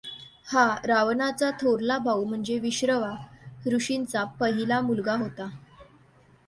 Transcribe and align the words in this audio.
हा 0.47 0.63
रावणाचा 0.85 1.49
थोरला 1.51 1.97
भाऊ 1.97 2.23
म्हणजे 2.25 2.57
विश्रवा 2.59 3.13
ऋषींचा 3.67 4.23
पहीला 4.39 4.81
मुलगा 4.81 5.15
होता. 5.15 5.49